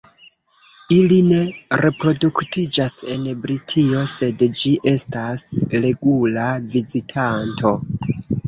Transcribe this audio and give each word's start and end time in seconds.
Ili 0.95 1.17
ne 1.27 1.41
reproduktiĝas 1.81 2.95
en 3.17 3.27
Britio, 3.45 4.01
sed 4.15 4.47
ĝi 4.63 4.73
estas 4.95 5.47
regula 5.87 6.49
vizitanto. 6.75 7.77